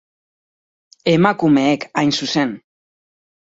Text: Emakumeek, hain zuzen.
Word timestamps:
Emakumeek, 1.13 1.85
hain 2.03 2.15
zuzen. 2.21 2.55